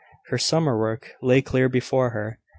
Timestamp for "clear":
1.43-1.69